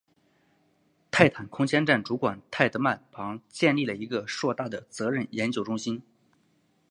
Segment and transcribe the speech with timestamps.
[1.11, 6.01] 泰坦空间站主管泰德曼旁建立了一个硕大的责任研究中心。